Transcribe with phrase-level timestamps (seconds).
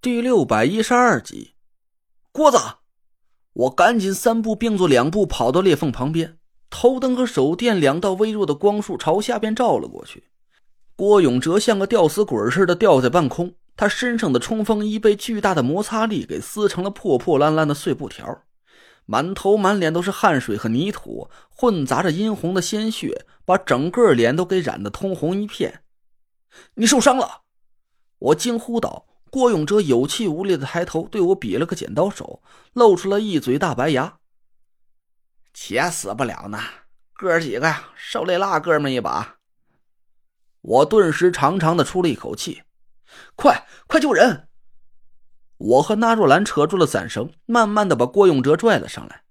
[0.00, 1.54] 第六百一十二集，
[2.30, 2.56] 郭子，
[3.52, 6.38] 我赶紧三步并作两步跑到裂缝旁边，
[6.70, 10.28] 头灯和手电两道微弱的光束朝下边照了过去。
[10.94, 18.44] 郭永哲像个吊死鬼似的吊在半空，他身上的冲锋衣被巨大的摩擦力给撕成了破破烂烂的碎布条，
[19.04, 25.82] 满头满脸都是汗水和泥土，混杂着殷红的鲜血，把整个脸都给染得通红一片。
[26.74, 27.42] 你受伤了！
[28.20, 29.06] 我惊呼道。
[29.30, 34.18] 郭永哲有气无力的抬头，对我比了个剪刀手，露出了一嘴大白牙。
[35.52, 36.58] 且死不了呢，
[37.14, 39.36] 哥几个呀，受累拉哥们一把。
[40.60, 42.62] 我顿时长长的出了一口气，
[43.36, 44.48] 快快救人！
[45.56, 49.24] 我和纳若兰扯住了伞绳，慢慢的把郭永哲拽了上来。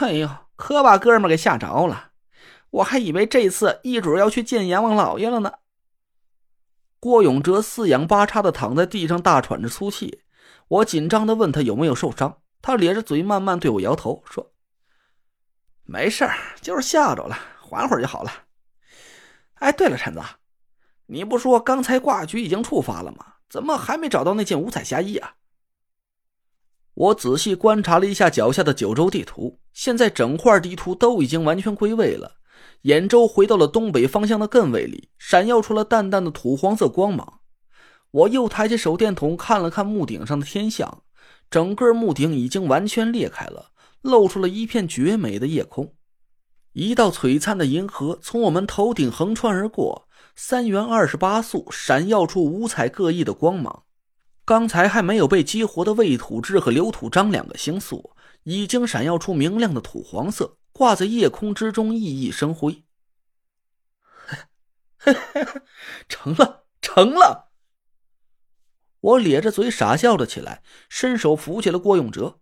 [0.00, 2.10] 哎呦，可把哥们给吓着了，
[2.70, 5.54] 我还以为这次一准要去见阎王老爷了呢。
[7.00, 10.20] 郭永哲四仰八叉的躺在地上，大喘着粗气。
[10.68, 14.52] 我紧张的问他有没有受伤，他咧着嘴，慢慢对我摇头说
[15.84, 16.28] ：“没事
[16.60, 18.30] 就是吓着了，缓会儿就好了。”
[19.60, 20.20] 哎，对了，陈子，
[21.06, 23.24] 你不说刚才挂局已经触发了吗？
[23.48, 25.34] 怎么还没找到那件五彩霞衣啊？
[26.94, 32.39] 我仔细观察了一下脚下的九州地图，现在整块地图都已经完全归位了。
[32.82, 37.40] 眼周回到了东北方向的艮位里，闪耀出了淡淡的土黄色光芒。
[38.10, 41.02] 我又抬起手电筒看了看墓顶上的天象，
[41.50, 43.70] 整个墓顶已经完全裂开了，
[44.02, 45.94] 露出了一片绝美的夜空。
[46.72, 53.82] 一道璀璨的银河从我们头顶横穿而过，三元二十八宿闪耀出五彩各异的光芒。
[54.44, 58.10] 刚才还没有被激活的未土质和流土章两个星宿，
[58.44, 60.56] 已经闪耀出明亮的土黄色。
[60.80, 62.86] 挂在夜空之中，熠熠生辉。
[66.08, 67.52] 成了，成了！
[69.00, 72.40] 我咧着嘴傻笑了起来，伸手扶起了郭永哲。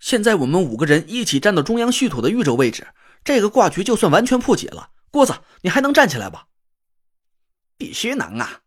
[0.00, 2.88] 现在我们五个人一起站到中央续土的玉轴位置，
[3.22, 4.90] 这个挂局就算完全破解了。
[5.12, 6.48] 郭子，你还能站起来吧？
[7.76, 8.62] 必须能啊！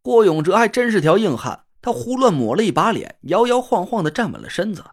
[0.00, 4.84] 郭永哲还真是条硬汉，他胡乱抹了一把脸，摇摇晃晃的站稳了身子。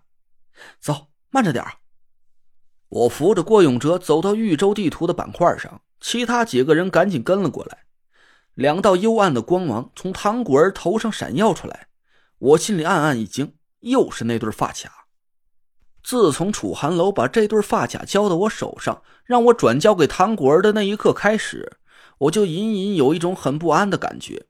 [0.79, 1.79] 走，慢着点儿。
[2.89, 7.85] 我扶着郭永哲走到豫州地图的板块上，其他几个人赶紧跟了过来。
[8.55, 11.87] 两道幽暗的光芒从唐果儿头上闪耀出来，
[12.39, 15.05] 我心里暗暗一惊，又是那对发卡。
[16.03, 21.77] 自从楚寒楼把这对发卡交到我手上，让我转交给唐果儿的那一刻开始，
[22.17, 24.47] 我就隐隐有一种很不安的感觉。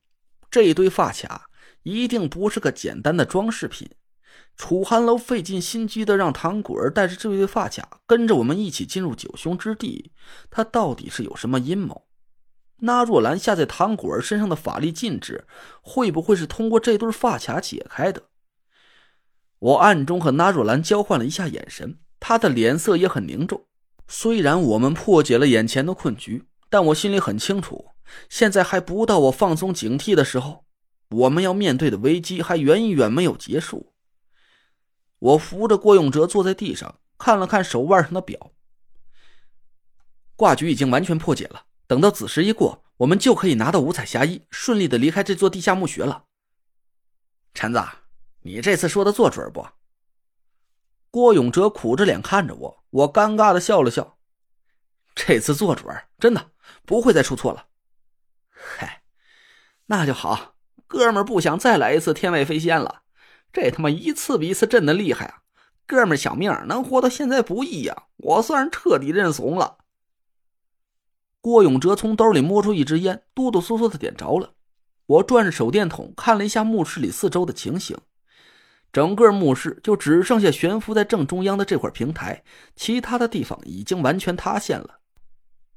[0.49, 1.49] 这堆发卡
[1.83, 3.89] 一定不是个简单的装饰品。
[4.55, 10.11] 楚寒楼费尽心机的让唐果儿带着这对发卡跟着我们一起进入九凶之地，
[10.49, 12.05] 他到底是有什么阴谋？
[12.81, 15.45] 那若兰下在唐果儿身上的法力禁制，
[15.81, 18.23] 会不会是通过这对发卡解开的？
[19.59, 23.65] 我暗中和那若兰交换了一下眼神，她的脸色也很凝重。
[24.07, 27.89] 虽然我们破解了眼前的困局，但我心里很清楚，
[28.29, 30.65] 现在还不到我放松警惕的时候，
[31.11, 33.88] 我们要面对的危机还远远没有结束。
[35.19, 38.51] 我扶着郭永哲坐在地上，看了看手腕上的表。
[40.35, 46.25] 挂局已经完全破解了，等到子时一过，我们就可以拿到五彩霞衣，顺利的离开这座地下墓穴了。
[47.53, 47.83] 陈子，
[48.41, 49.67] 你这次说的做准不？
[51.11, 54.17] 郭永哲苦着脸看着我，我尴尬的笑了笑。
[55.13, 56.51] 这次做准，真的
[56.85, 57.67] 不会再出错了。
[58.51, 59.03] 嗨，
[59.87, 60.55] 那就好，
[60.87, 63.01] 哥们不想再来一次天外飞仙了。
[63.51, 65.35] 这他妈一次比一次震的厉害啊！
[65.87, 69.77] 哥们小命能活到现在不易呀，我算是彻底认怂了。
[71.41, 74.53] 郭永哲从兜里摸出一支烟，哆哆嗦嗦的点着了。
[75.07, 77.97] 我转着手电筒看了一下墓室里四周的情形，
[78.93, 82.43] 整个墓室就只剩下悬浮在正中央的这块平台，
[82.75, 84.99] 其他的地方已经完全塌陷了。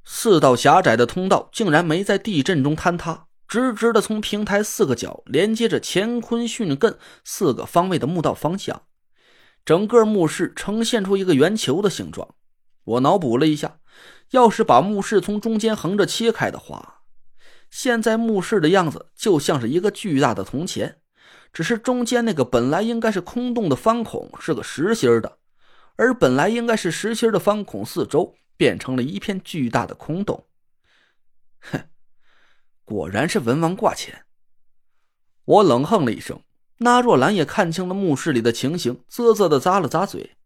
[0.04, 3.28] 四道狭窄的通道竟然没在地震中坍塌。
[3.52, 8.84] 直直的从平台四个角连接着乾坤巽艮四个方位的墓道方向，
[9.62, 12.34] 整个墓室呈现出一个圆球的形状。
[12.82, 13.80] 我脑补了一下，
[14.30, 17.02] 要是把墓室从中间横着切开的话，
[17.68, 21.02] 现在墓室的样子就像是一个巨大的铜钱，
[21.52, 25.36] 只是中间那个本来应该是空洞的方孔是个实心的，
[25.96, 30.46] 而本来应该是实心的方孔四周变成了一片巨大的空洞。
[31.60, 31.82] 哼。
[32.92, 34.26] 果然是文王挂钱。
[35.46, 36.42] 我冷哼了一声，
[36.76, 40.36] 那若兰也看清了墓室里的情形，啧啧的咂了咂嘴。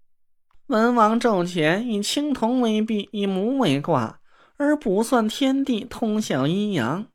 [0.68, 4.20] 文王咒钱以青铜为币，以木为卦，
[4.58, 7.08] 而不算天地通晓阴阳。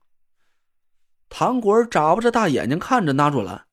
[1.29, 3.67] 唐果儿眨巴着大眼睛看着那若兰。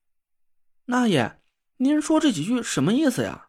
[0.85, 1.41] 那爷，
[1.79, 3.49] 您说这几句什么意思呀？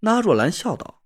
[0.00, 0.99] 那若兰笑道：“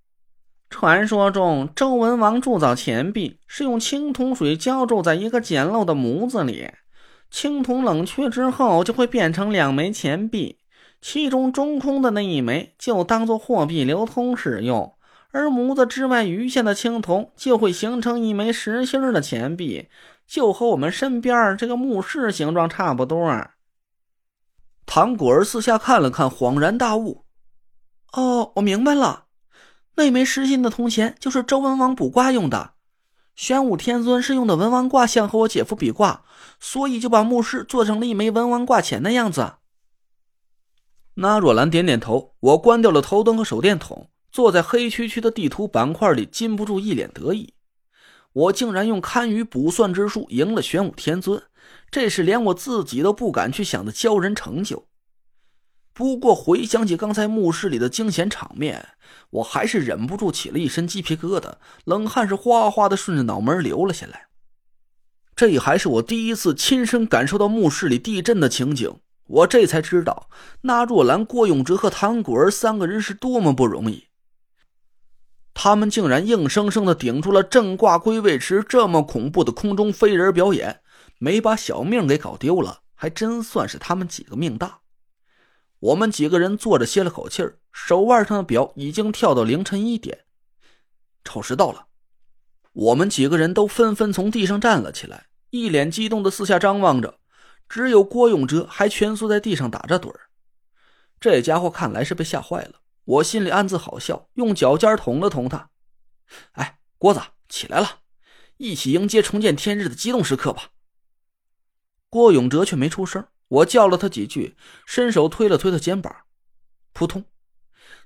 [0.70, 6.68] 传说中，周文王铸造钱币是用青铜水浇筑在一个简陋的模子里，
[7.30, 10.58] 青铜冷却之后就会变成两枚钱币，
[11.00, 14.94] 其中中空的那一枚就当做货币流通使用，
[15.30, 19.88] 而模子之外余下的青铜就会形成一枚实心的钱币，
[20.26, 23.30] 就和我们身边这个墓室形状差不多。”
[24.86, 27.24] 唐果儿四下看了看，恍然大悟。
[28.12, 29.23] 哦，我明白了，
[29.96, 32.72] 那枚实心的铜钱就是周文王卜卦用的。
[33.36, 36.24] 玄武天尊是用的文王卦象和我姐夫比卦，
[36.60, 39.54] 所以就把墓室做成了一枚文王卦钱的样子。
[41.14, 47.54] 那若兰点点头，我关掉了头灯和手电筒，坐在黑黢黢的地图板块里，禁不住一脸得意。
[48.32, 51.40] 我竟然用堪舆卜算之术赢了玄武天尊，
[51.90, 54.88] 这是连我自己都不敢去想的骄人成就。
[55.94, 58.88] 不过回想起刚才墓室里的惊险场面，
[59.30, 61.54] 我还是忍不住起了一身鸡皮疙瘩，
[61.84, 64.26] 冷汗是哗哗的顺着脑门流了下来。
[65.36, 68.92] 这还是我第一次亲身感受到墓室里地震的情景，
[69.28, 70.28] 我这才知道
[70.62, 74.08] 那若兰、郭永哲和唐果儿三个人是多么不容易。
[75.54, 80.80] 他们竟然硬生生的顶住了正挂归位时这么恐怖的空中飞人表演，
[81.18, 84.80] 没把小命给搞丢了，还真算是他们几个命大。
[85.84, 90.24] 我们几个人坐着歇了口气儿，手腕上的表已经跳到凌晨一点。
[91.24, 91.88] 丑时到了，
[92.72, 97.18] 我们几个人都纷纷从地上站了起来，一脸激动的四下张望着，
[97.68, 100.20] 只有郭永哲还蜷缩在地上打着盹儿。
[101.20, 105.68] 这家伙看来是被吓坏了，我心里暗自好笑，用脚尖捅了捅他
[106.52, 107.20] ：“哎，郭子，
[107.50, 107.98] 起来了，
[108.56, 110.70] 一起迎接重见天日的激动时刻吧。”
[112.08, 113.26] 郭永哲却没出声。
[113.48, 114.56] 我叫了他几句，
[114.86, 116.14] 伸手推了推他肩膀，
[116.92, 117.24] 扑通！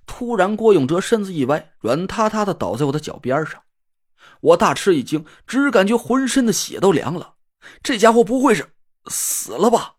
[0.07, 3.63] 突然，郭永哲身子一歪，软塌塌的倒在我的脚边上。
[4.41, 7.35] 我大吃一惊，只感觉浑身的血都凉了。
[7.83, 8.73] 这家伙不会是
[9.07, 9.97] 死了吧？